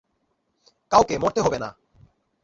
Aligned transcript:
কাউকে 0.91 1.15
মরতে 1.17 1.39
হবে 1.41 1.57
না। 1.59 1.69